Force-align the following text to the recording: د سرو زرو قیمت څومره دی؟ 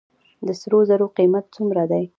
د 0.47 0.49
سرو 0.59 0.79
زرو 0.89 1.07
قیمت 1.17 1.45
څومره 1.55 1.83
دی؟ 1.91 2.05